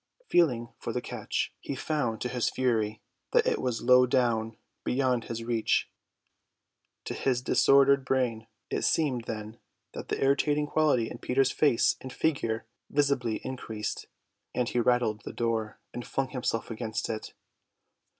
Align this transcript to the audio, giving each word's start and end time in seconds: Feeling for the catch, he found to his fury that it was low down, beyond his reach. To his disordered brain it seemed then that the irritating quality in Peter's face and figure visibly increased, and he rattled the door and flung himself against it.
Feeling 0.27 0.69
for 0.79 0.91
the 0.91 0.99
catch, 0.99 1.53
he 1.59 1.75
found 1.75 2.21
to 2.21 2.27
his 2.29 2.49
fury 2.49 3.03
that 3.33 3.45
it 3.45 3.61
was 3.61 3.83
low 3.83 4.07
down, 4.07 4.57
beyond 4.83 5.25
his 5.25 5.43
reach. 5.43 5.91
To 7.05 7.13
his 7.13 7.43
disordered 7.43 8.03
brain 8.03 8.47
it 8.71 8.81
seemed 8.81 9.25
then 9.25 9.59
that 9.93 10.07
the 10.07 10.19
irritating 10.19 10.65
quality 10.65 11.07
in 11.07 11.19
Peter's 11.19 11.51
face 11.51 11.97
and 12.01 12.11
figure 12.11 12.65
visibly 12.89 13.41
increased, 13.45 14.07
and 14.55 14.67
he 14.67 14.79
rattled 14.79 15.23
the 15.23 15.33
door 15.33 15.79
and 15.93 16.03
flung 16.03 16.29
himself 16.29 16.71
against 16.71 17.07
it. 17.07 17.35